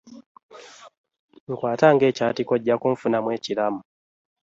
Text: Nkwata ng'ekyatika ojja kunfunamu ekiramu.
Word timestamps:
Nkwata 1.51 1.87
ng'ekyatika 1.93 2.51
ojja 2.55 2.75
kunfunamu 2.81 3.29
ekiramu. 3.37 3.81